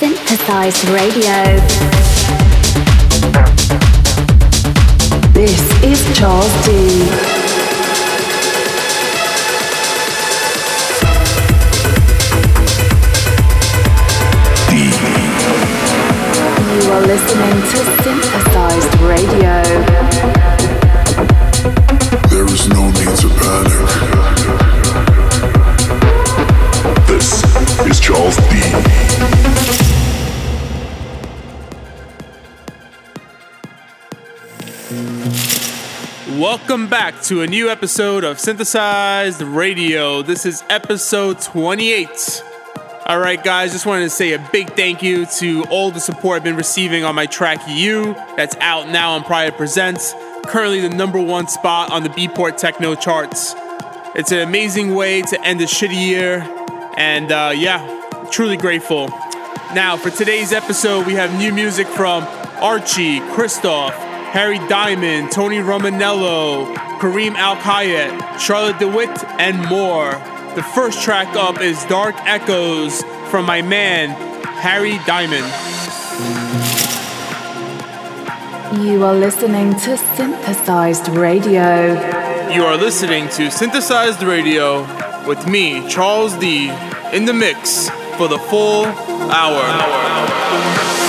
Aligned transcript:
Synthesized 0.00 0.88
Radio. 0.88 1.60
This 5.34 5.60
is 5.84 6.00
Charles 6.16 6.50
D. 6.64 6.70
You 16.72 16.82
are 16.92 17.02
listening 17.02 17.60
to 17.60 17.78
Synthesized 18.02 18.94
Radio. 19.02 19.52
There 22.30 22.46
is 22.46 22.68
no 22.70 22.88
need 22.88 23.14
to 23.18 23.28
panic. 23.36 23.74
This 27.06 27.44
is 27.86 28.00
Charles 28.00 28.36
D. 28.48 29.29
Welcome 36.50 36.88
back 36.88 37.22
to 37.22 37.42
a 37.42 37.46
new 37.46 37.70
episode 37.70 38.24
of 38.24 38.40
Synthesized 38.40 39.40
Radio. 39.40 40.20
This 40.20 40.44
is 40.44 40.64
episode 40.68 41.40
28. 41.40 42.42
All 43.06 43.20
right, 43.20 43.40
guys, 43.40 43.70
just 43.70 43.86
wanted 43.86 44.02
to 44.02 44.10
say 44.10 44.32
a 44.32 44.48
big 44.50 44.74
thank 44.74 45.00
you 45.00 45.26
to 45.38 45.62
all 45.70 45.92
the 45.92 46.00
support 46.00 46.38
I've 46.38 46.42
been 46.42 46.56
receiving 46.56 47.04
on 47.04 47.14
my 47.14 47.26
track 47.26 47.60
You, 47.68 48.14
that's 48.36 48.56
out 48.56 48.88
now 48.88 49.12
on 49.12 49.22
Private 49.22 49.56
Presents, 49.58 50.12
currently 50.44 50.80
the 50.80 50.88
number 50.88 51.20
one 51.20 51.46
spot 51.46 51.92
on 51.92 52.02
the 52.02 52.08
Beatport 52.08 52.56
Techno 52.56 52.96
charts. 52.96 53.54
It's 54.16 54.32
an 54.32 54.40
amazing 54.40 54.96
way 54.96 55.22
to 55.22 55.40
end 55.44 55.60
a 55.60 55.66
shitty 55.66 56.04
year, 56.04 56.40
and 56.96 57.30
uh, 57.30 57.52
yeah, 57.54 58.26
truly 58.32 58.56
grateful. 58.56 59.06
Now, 59.72 59.96
for 59.96 60.10
today's 60.10 60.52
episode, 60.52 61.06
we 61.06 61.12
have 61.12 61.32
new 61.38 61.52
music 61.52 61.86
from 61.86 62.24
Archie, 62.60 63.20
Christoph, 63.34 64.09
Harry 64.30 64.58
Diamond, 64.68 65.32
Tony 65.32 65.56
Romanello, 65.56 66.72
Kareem 67.00 67.34
Al 67.34 67.56
Kayet, 67.56 68.38
Charlotte 68.38 68.78
de 68.78 68.86
Witte, 68.86 69.24
and 69.40 69.58
more. 69.68 70.12
The 70.54 70.62
first 70.62 71.02
track 71.02 71.34
up 71.34 71.60
is 71.60 71.84
Dark 71.86 72.14
Echoes 72.20 73.02
from 73.28 73.44
my 73.44 73.60
man, 73.60 74.10
Harry 74.44 75.00
Diamond. 75.04 75.46
You 78.80 79.04
are 79.04 79.14
listening 79.14 79.72
to 79.80 79.96
Synthesized 79.96 81.08
Radio. 81.08 81.94
You 82.52 82.62
are 82.62 82.76
listening 82.76 83.28
to 83.30 83.50
Synthesized 83.50 84.22
Radio 84.22 84.82
with 85.26 85.48
me, 85.48 85.88
Charles 85.88 86.38
D, 86.38 86.70
in 87.12 87.24
the 87.24 87.32
mix 87.32 87.90
for 88.16 88.28
the 88.28 88.38
full 88.38 88.84
hour. 88.84 90.99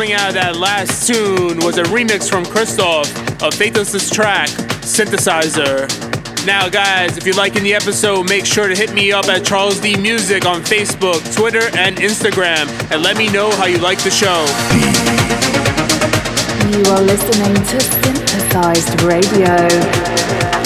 Coming 0.00 0.14
out 0.14 0.28
of 0.28 0.34
that 0.36 0.56
last 0.56 1.06
tune 1.06 1.58
was 1.58 1.76
a 1.76 1.82
remix 1.82 2.30
from 2.30 2.46
Christoph 2.46 3.06
of 3.42 3.52
Faithless's 3.52 4.08
track, 4.08 4.48
Synthesizer. 4.80 5.86
Now, 6.46 6.70
guys, 6.70 7.18
if 7.18 7.26
you're 7.26 7.36
liking 7.36 7.62
the 7.62 7.74
episode, 7.74 8.26
make 8.26 8.46
sure 8.46 8.66
to 8.66 8.74
hit 8.74 8.94
me 8.94 9.12
up 9.12 9.26
at 9.26 9.44
Charles 9.44 9.78
D 9.78 9.98
Music 9.98 10.46
on 10.46 10.62
Facebook, 10.62 11.20
Twitter, 11.36 11.68
and 11.76 11.98
Instagram, 11.98 12.66
and 12.90 13.02
let 13.02 13.18
me 13.18 13.28
know 13.28 13.50
how 13.50 13.66
you 13.66 13.76
like 13.76 14.02
the 14.02 14.10
show. 14.10 14.46
You 16.72 16.90
are 16.92 17.02
listening 17.02 17.54
to 17.56 17.80
Synthesized 17.82 19.02
Radio. 19.02 20.59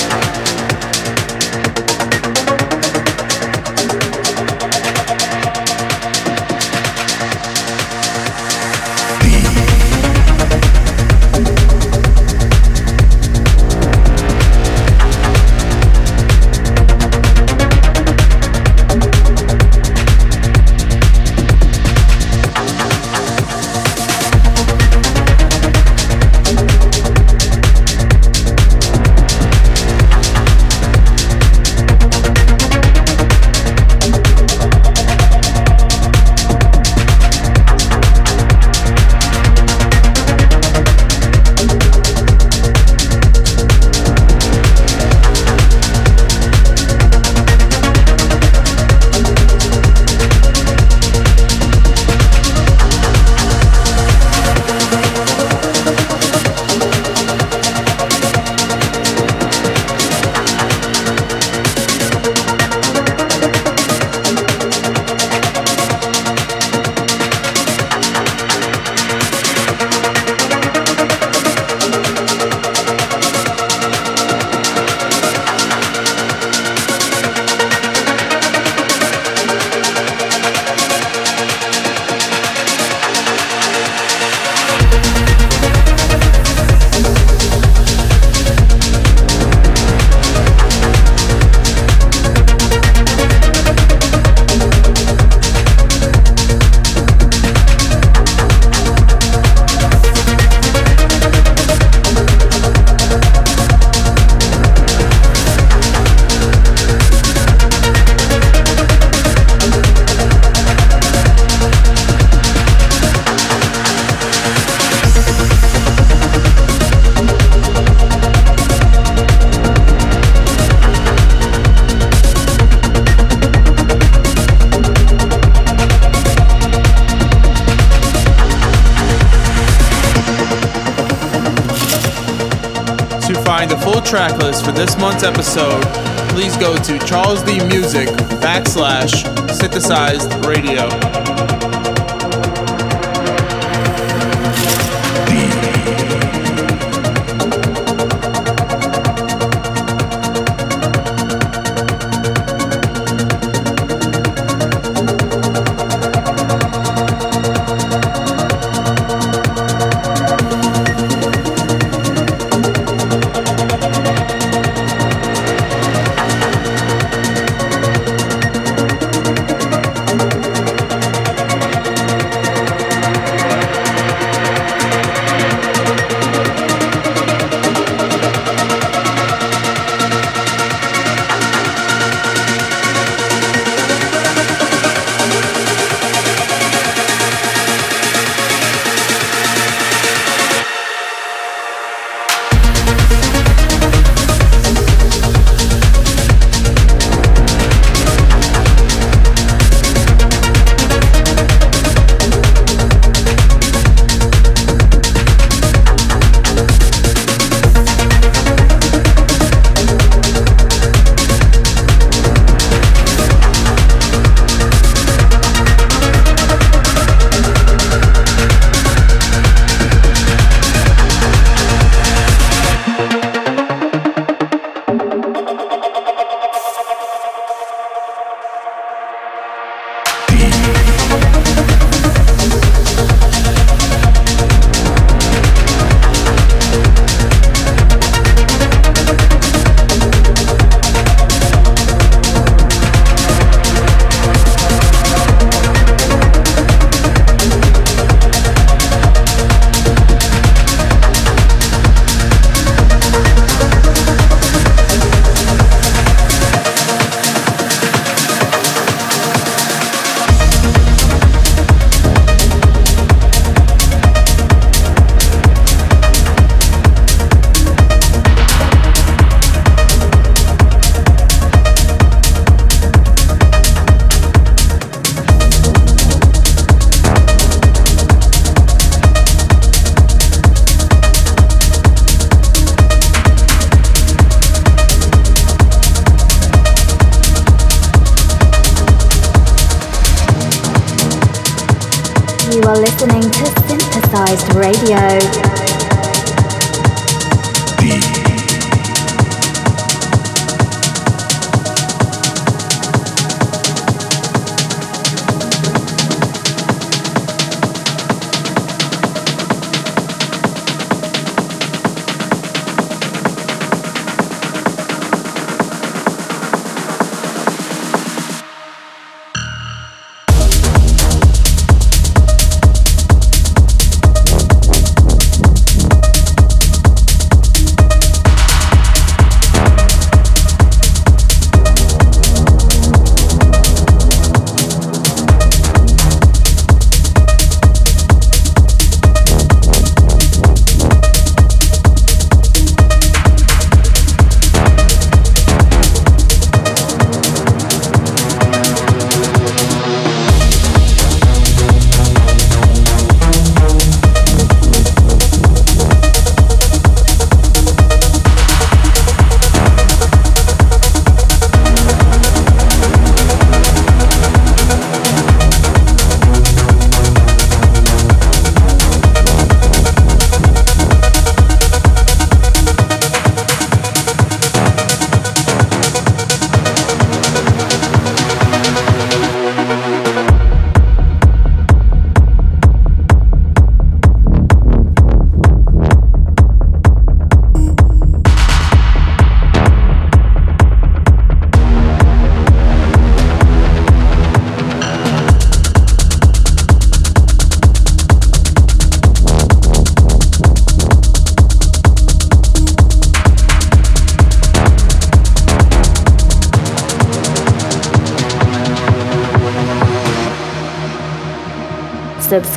Month's 135.04 135.23
episode, 135.23 135.82
please 136.30 136.56
go 136.56 136.78
to 136.78 136.99
Charles 137.00 137.42
D 137.42 137.62
Music 137.66 138.08
backslash 138.40 139.12
synthesized 139.50 140.32
radio. 140.46 140.88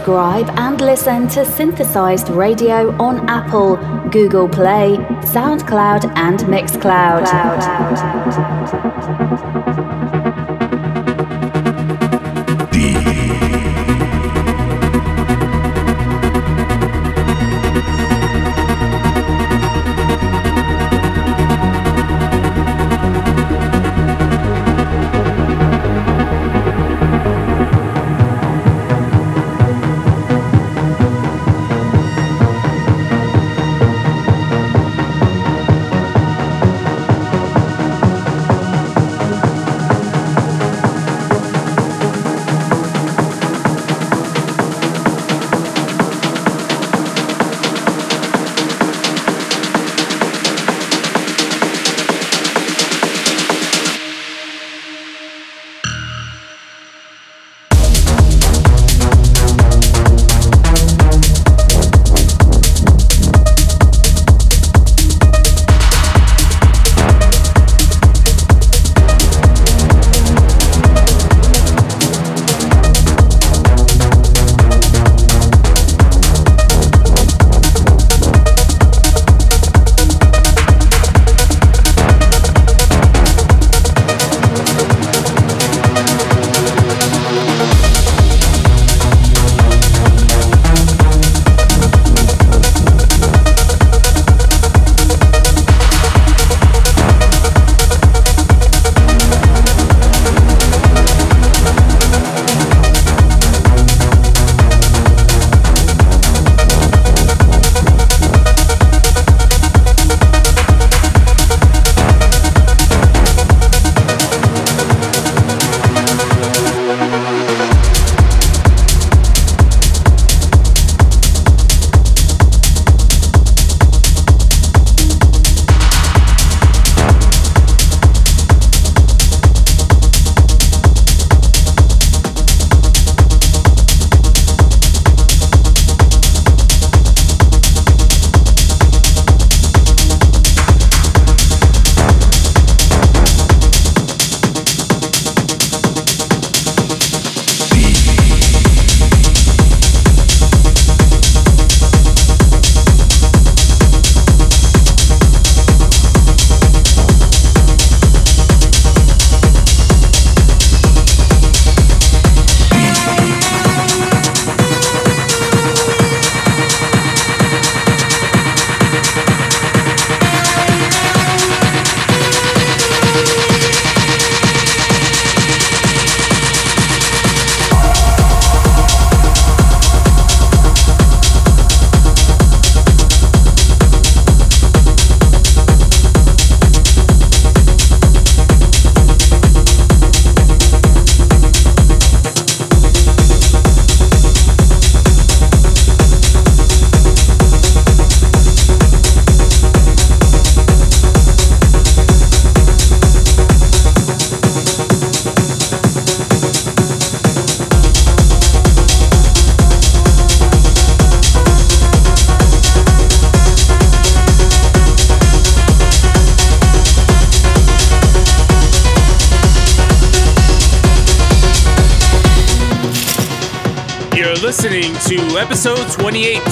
Subscribe 0.07 0.49
and 0.57 0.79
listen 0.79 1.27
to 1.27 1.43
Synthesized 1.43 2.29
Radio 2.29 2.95
on 2.95 3.29
Apple, 3.29 3.75
Google 4.09 4.47
Play, 4.47 4.95
SoundCloud, 5.35 6.15
and 6.15 6.39
Mixcloud. 6.39 7.25
Cloud. 7.25 8.93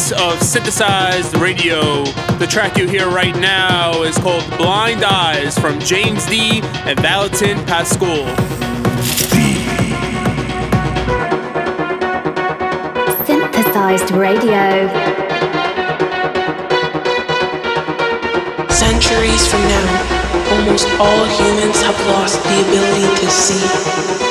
28 0.06 0.12
uh, 0.14 0.34
of 0.34 0.42
Synthesized 0.42 1.38
Radio. 1.38 2.04
The 2.38 2.48
track 2.48 2.78
you 2.78 2.88
hear 2.88 3.10
right 3.10 3.36
now 3.38 4.04
is 4.04 4.18
called 4.18 4.46
Blind 4.58 5.04
Eyes 5.04 5.58
from 5.58 5.80
James 5.80 6.26
D. 6.26 6.62
and 6.86 7.00
Valentin 7.00 7.58
Pascal. 7.66 8.26
Synthesized 13.26 14.12
Radio. 14.12 14.88
Centuries 18.70 19.48
from 19.48 19.62
now, 19.62 20.52
almost 20.52 20.88
all 21.00 21.26
humans 21.26 21.82
have 21.82 22.00
lost 22.08 22.44
the 22.44 22.62
ability 22.62 23.22
to 23.22 23.30
see. 23.30 24.25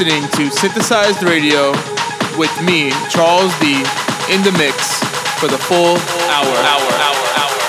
Listening 0.00 0.30
to 0.30 0.50
Synthesized 0.50 1.22
Radio 1.22 1.72
with 2.38 2.50
me, 2.62 2.90
Charles 3.10 3.52
D, 3.58 3.74
in 4.32 4.42
the 4.42 4.54
mix 4.56 4.98
for 5.38 5.46
the 5.46 5.58
full 5.58 5.98
hour. 5.98 6.46
hour, 6.46 6.92
hour. 6.92 7.20
want 7.36 7.59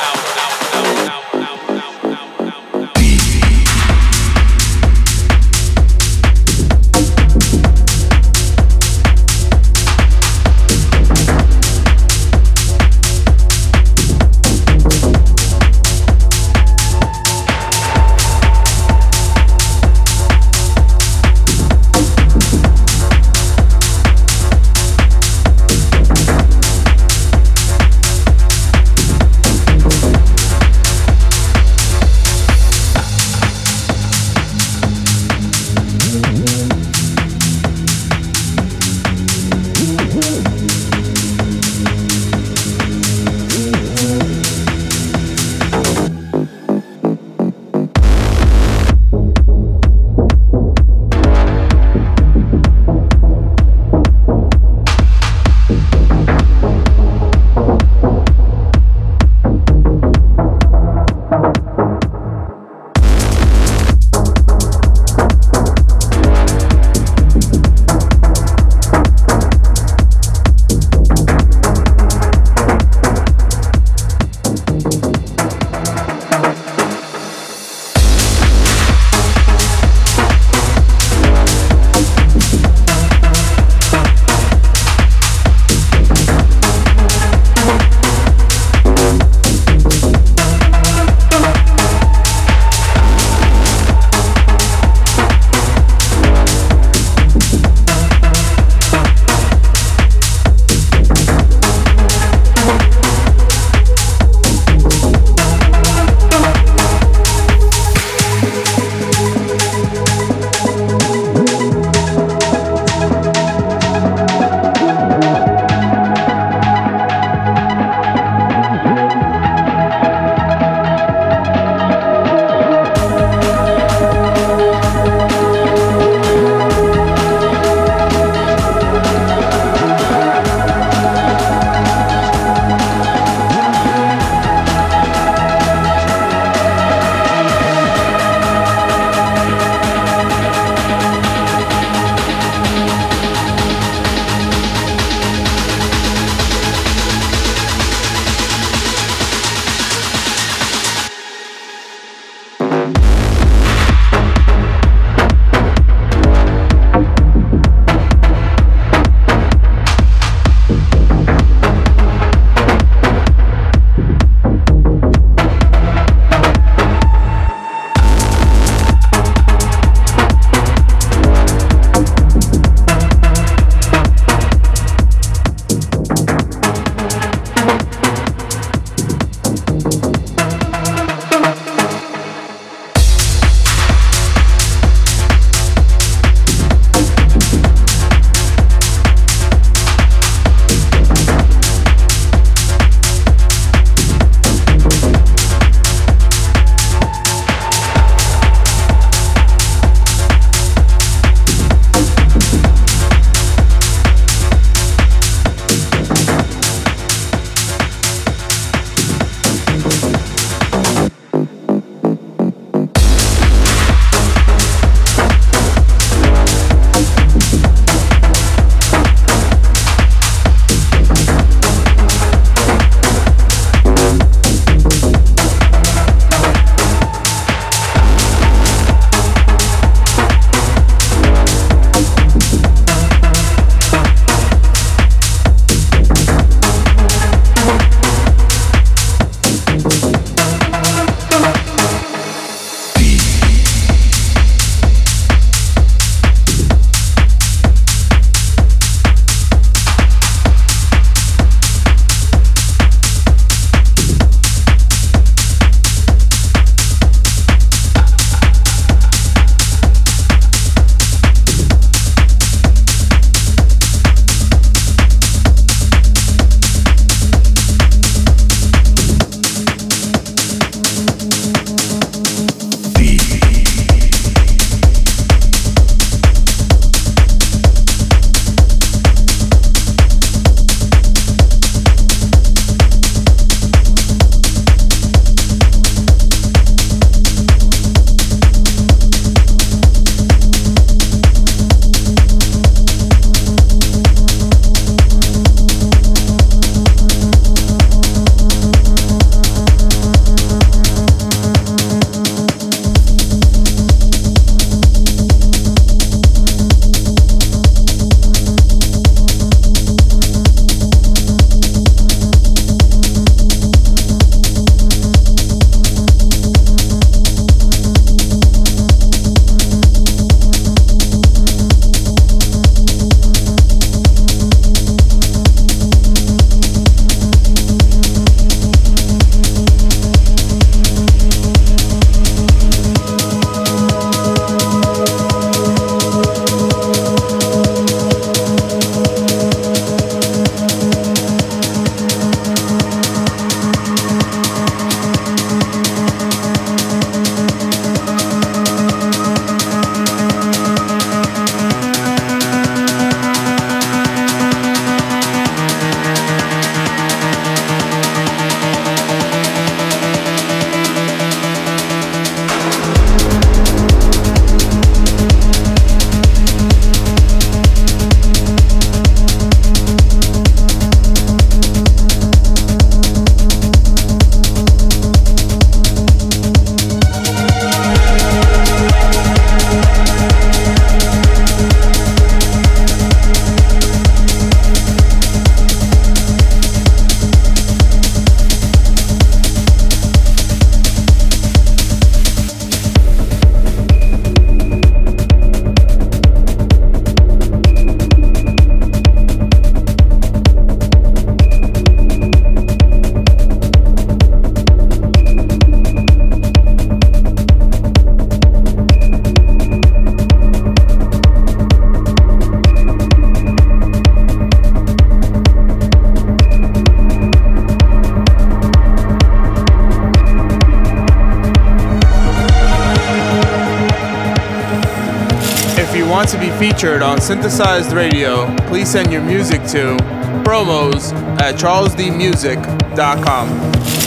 featured 426.82 427.04
on 427.04 427.22
Synthesized 427.22 427.92
Radio, 427.92 428.48
please 428.66 428.90
send 428.90 429.14
your 429.14 429.22
music 429.22 429.62
to 429.66 429.96
promos 430.44 431.14
at 431.40 431.54
charlesdmusic.com. 431.54 434.01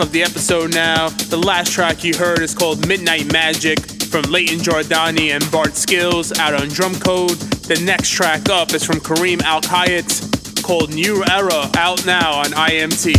of 0.00 0.12
the 0.12 0.22
episode 0.22 0.74
now. 0.74 1.08
The 1.08 1.36
last 1.36 1.72
track 1.72 2.02
you 2.04 2.16
heard 2.16 2.40
is 2.40 2.54
called 2.54 2.86
Midnight 2.88 3.32
Magic 3.32 3.78
from 4.04 4.22
Layton 4.22 4.58
Giordani 4.58 5.30
and 5.30 5.50
Bart 5.50 5.70
Skils 5.70 6.36
out 6.38 6.54
on 6.54 6.68
Drum 6.68 6.94
Code. 6.94 7.36
The 7.68 7.80
next 7.84 8.10
track 8.10 8.48
up 8.48 8.72
is 8.72 8.84
from 8.84 8.96
Kareem 8.96 9.42
Al 9.42 9.60
Kayat 9.60 10.62
called 10.62 10.92
New 10.94 11.24
Era 11.30 11.70
out 11.76 12.04
now 12.06 12.38
on 12.40 12.46
IMT. 12.46 13.14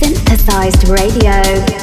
Synthesized 0.00 0.88
Radio. 0.88 1.77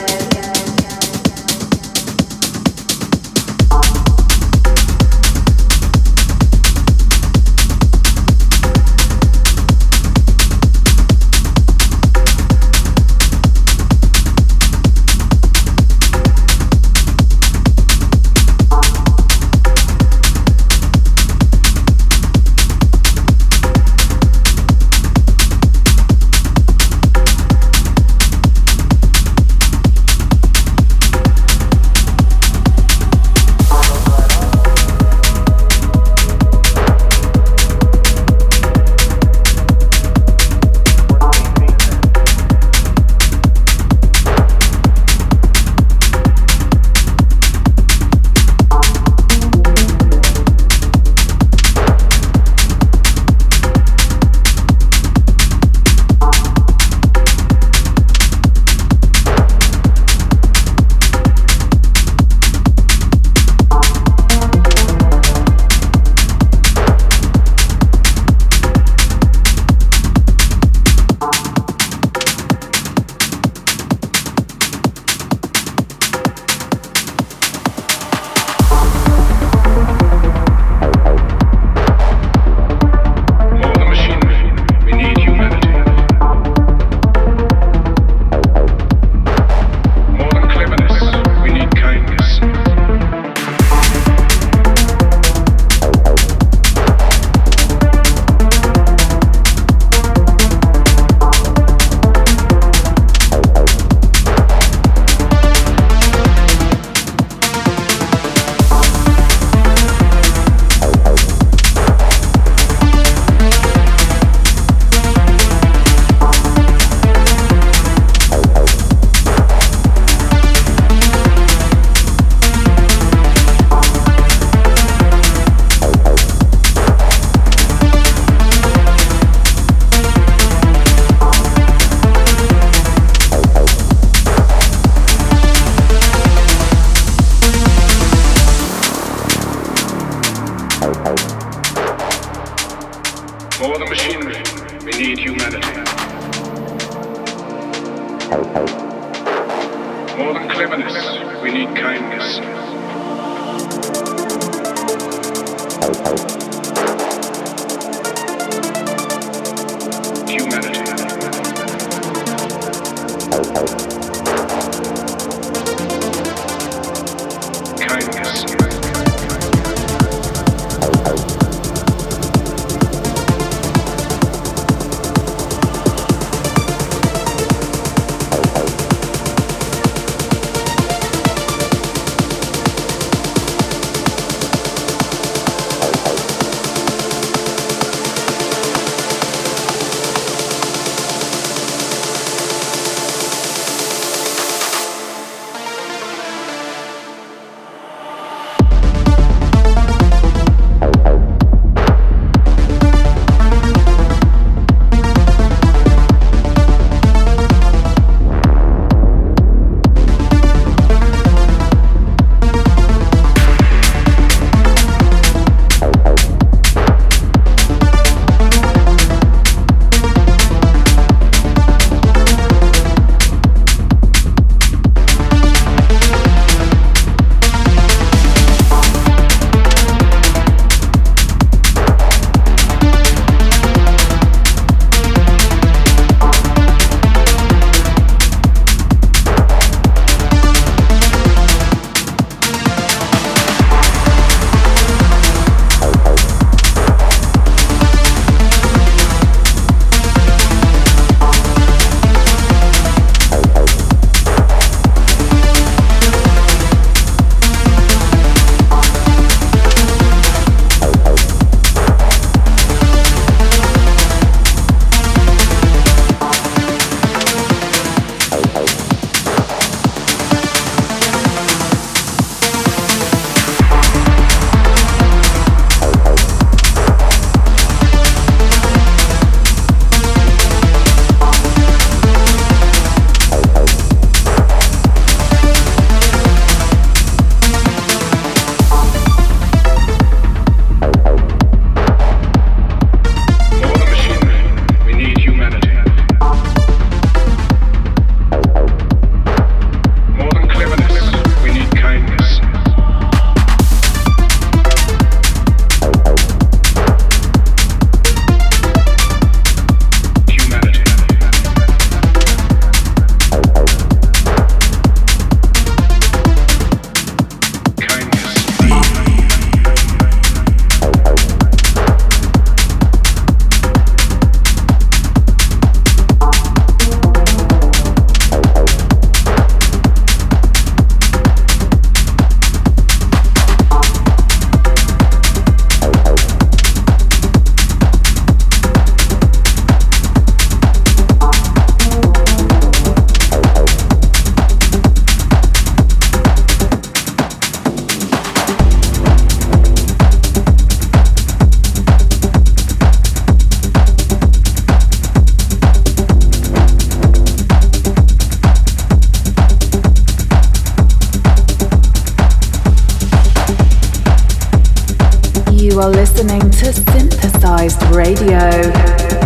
listening 366.15 366.49
to 366.49 366.71
Synthesized 366.71 367.83
Radio. 367.93 369.24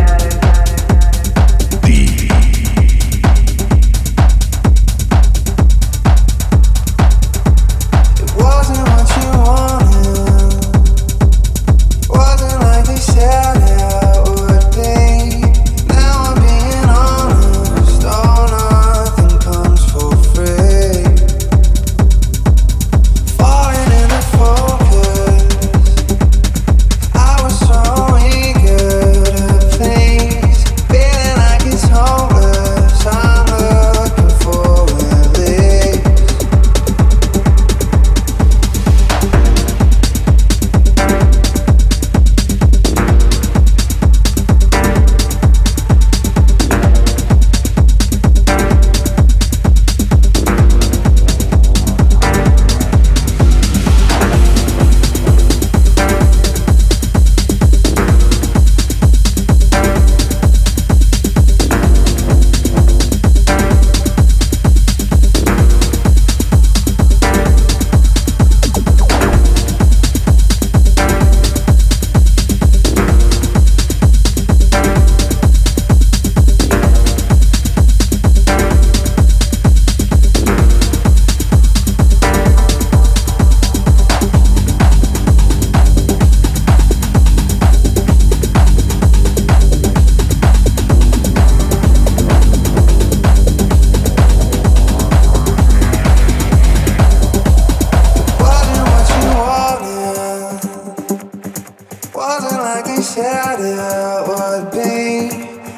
that 103.80 104.28
would 104.28 104.72
be. 104.72 105.30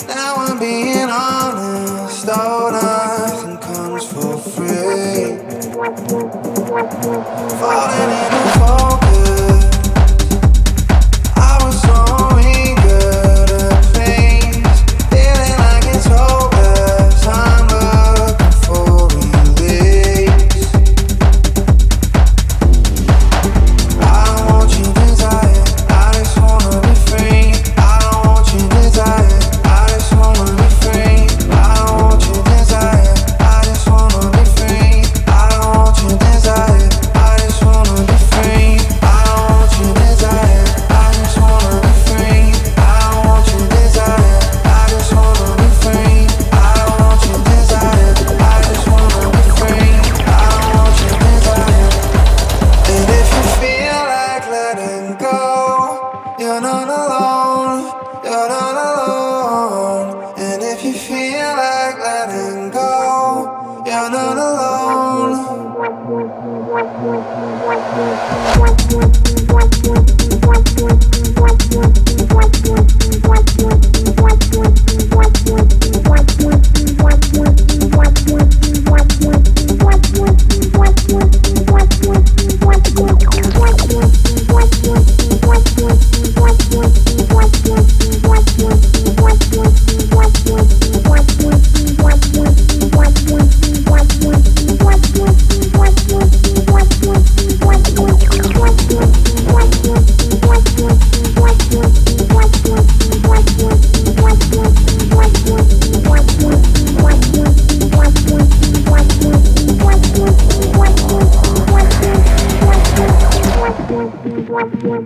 Now 0.08 0.36
I'm 0.38 0.58
being 0.60 1.10
honest, 1.10 2.26
nothing 2.26 3.58
comes 3.58 4.06
for 4.12 4.38
free. 4.38 5.38
Falling 7.60 8.12
in 8.36 8.41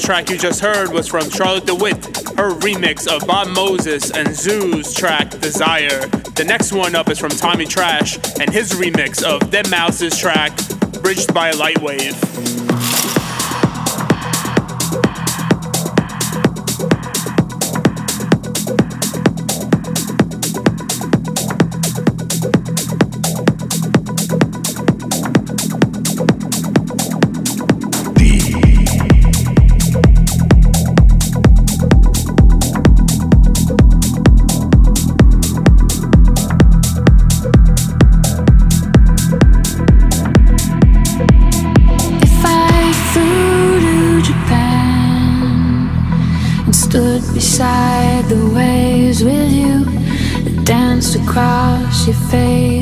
track 0.00 0.30
you 0.30 0.38
just 0.38 0.60
heard 0.60 0.92
was 0.92 1.08
from 1.08 1.28
Charlotte 1.28 1.66
de 1.66 1.74
Witte, 1.74 2.04
her 2.36 2.54
remix 2.60 3.06
of 3.06 3.26
Bob 3.26 3.48
Moses 3.48 4.10
and 4.10 4.28
ZHU's 4.28 4.94
track 4.94 5.30
Desire. 5.40 6.06
The 6.36 6.44
next 6.46 6.72
one 6.72 6.94
up 6.94 7.10
is 7.10 7.18
from 7.18 7.30
Tommy 7.30 7.66
Trash 7.66 8.16
and 8.40 8.50
his 8.50 8.72
remix 8.72 9.22
of 9.22 9.40
deadmau5's 9.50 10.18
track 10.18 10.56
Bridged 11.02 11.34
by 11.34 11.48
a 11.48 11.56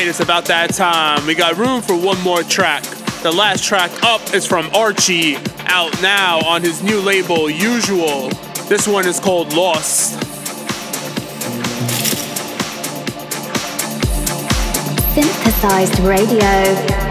it's 0.00 0.20
about 0.20 0.46
that 0.46 0.74
time. 0.74 1.26
We 1.26 1.34
got 1.34 1.56
room 1.56 1.82
for 1.82 1.96
one 1.96 2.20
more 2.22 2.42
track. 2.42 2.82
The 3.22 3.30
last 3.30 3.64
track 3.64 3.90
up 4.02 4.34
is 4.34 4.46
from 4.46 4.70
Archie, 4.74 5.36
out 5.66 6.00
now 6.02 6.40
on 6.46 6.62
his 6.62 6.82
new 6.82 7.00
label, 7.00 7.50
Usual. 7.50 8.28
This 8.68 8.88
one 8.88 9.06
is 9.06 9.20
called 9.20 9.52
Lost. 9.52 10.12
Synthesized 15.14 15.98
radio. 16.00 17.01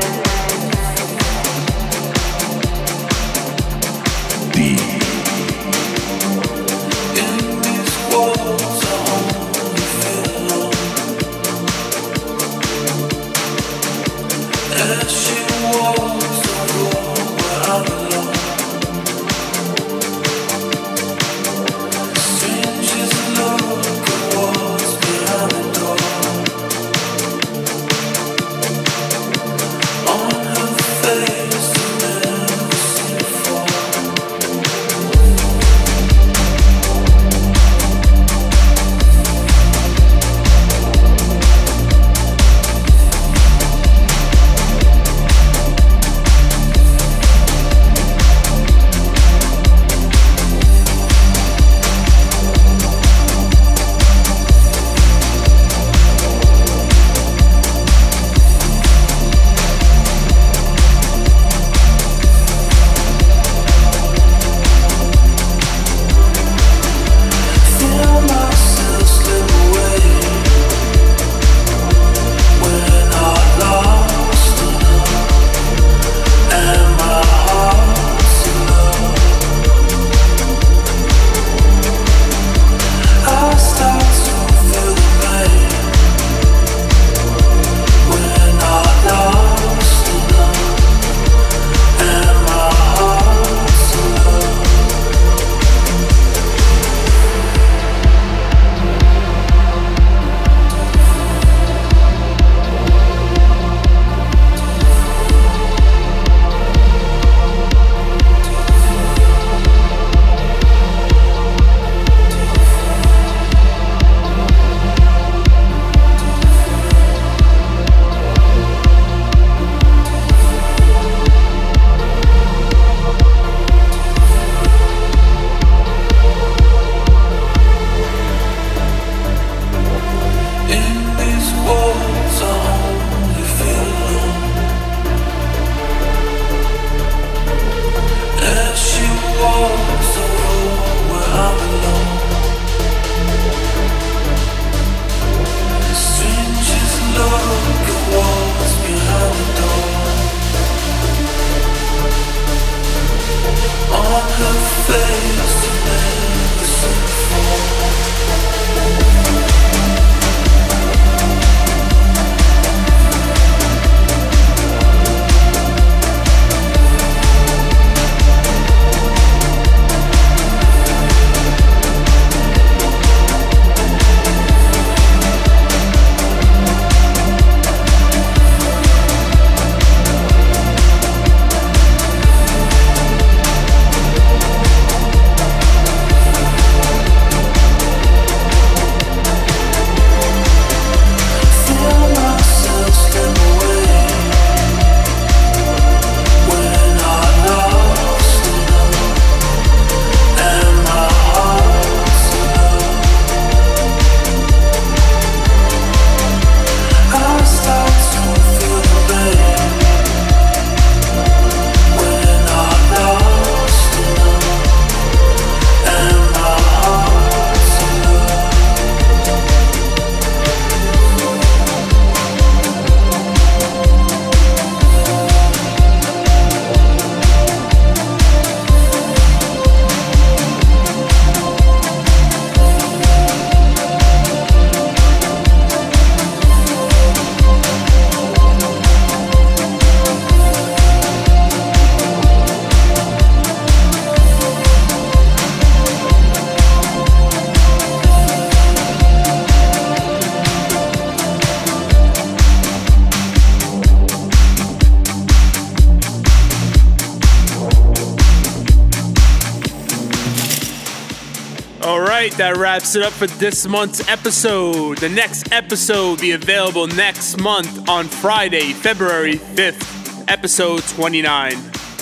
Wraps 262.71 262.95
it 262.95 263.01
up 263.03 263.11
for 263.11 263.27
this 263.27 263.67
month's 263.67 264.07
episode. 264.07 264.97
The 264.99 265.09
next 265.09 265.51
episode 265.51 266.11
will 266.11 266.15
be 266.15 266.31
available 266.31 266.87
next 266.87 267.37
month 267.37 267.89
on 267.89 268.07
Friday, 268.07 268.71
February 268.71 269.33
5th, 269.33 270.23
episode 270.29 270.81
29. 270.83 271.53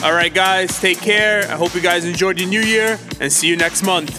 All 0.03 0.13
right, 0.13 0.31
guys, 0.31 0.79
take 0.79 0.99
care. 0.99 1.41
I 1.45 1.55
hope 1.55 1.73
you 1.73 1.81
guys 1.81 2.05
enjoyed 2.05 2.39
your 2.39 2.47
new 2.47 2.61
year 2.61 2.99
and 3.19 3.33
see 3.33 3.47
you 3.47 3.55
next 3.55 3.81
month. 3.81 4.18